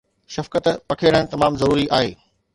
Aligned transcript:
شفقت 0.35 0.63
پکيڙڻ 0.89 1.29
تمام 1.35 1.59
ضروري 1.61 1.87
آهي 2.01 2.11